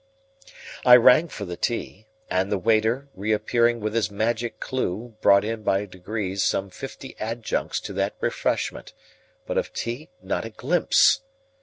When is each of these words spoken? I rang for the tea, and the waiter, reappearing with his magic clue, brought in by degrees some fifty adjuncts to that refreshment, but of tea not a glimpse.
I 0.83 0.95
rang 0.95 1.27
for 1.27 1.45
the 1.45 1.55
tea, 1.55 2.07
and 2.27 2.51
the 2.51 2.57
waiter, 2.57 3.07
reappearing 3.13 3.79
with 3.81 3.93
his 3.93 4.09
magic 4.09 4.59
clue, 4.59 5.15
brought 5.21 5.45
in 5.45 5.61
by 5.61 5.85
degrees 5.85 6.43
some 6.43 6.71
fifty 6.71 7.15
adjuncts 7.19 7.79
to 7.81 7.93
that 7.93 8.15
refreshment, 8.19 8.93
but 9.45 9.59
of 9.59 9.71
tea 9.73 10.09
not 10.19 10.43
a 10.43 10.49
glimpse. 10.49 11.21